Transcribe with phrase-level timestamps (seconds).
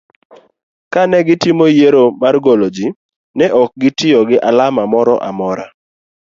[0.93, 2.95] kane gitimo yiero mar golo jii,
[3.37, 5.59] ne ok gitiyo gi alama moro amor